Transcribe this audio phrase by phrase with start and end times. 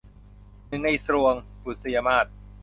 [0.67, 2.25] หนึ่งในทรวง- บุษยมาส